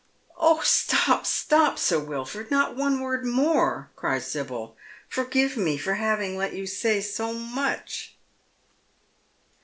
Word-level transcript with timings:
"Oh, 0.39 0.61
stop, 0.63 1.27
stop, 1.27 1.77
Sir 1.77 1.99
Wilford! 1.99 2.49
Not 2.49 2.75
one 2.75 3.01
word 3.01 3.23
more!" 3.23 3.91
cries 3.95 4.25
Sibyl," 4.25 4.75
Forgive 5.15 5.55
me 5.55 5.77
for 5.77 5.93
having 5.93 6.35
let 6.37 6.53
you 6.55 6.65
say 6.65 7.01
so 7.01 7.33
much." 7.33 8.15